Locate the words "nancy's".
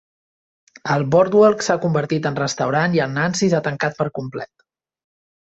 3.19-3.57